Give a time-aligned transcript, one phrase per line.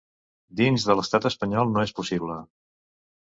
[0.61, 2.39] Dins de l’estat espanyol no és possible.